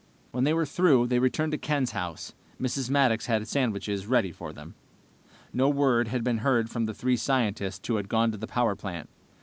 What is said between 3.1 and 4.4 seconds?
had sandwiches ready